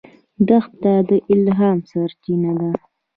دښته 0.47 0.93
د 1.09 1.11
الهام 1.33 1.77
سرچینه 1.89 2.51
ده. 2.59 2.71